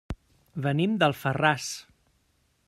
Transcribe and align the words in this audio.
Venim 0.67 0.95
d'Alfarràs. 1.03 1.69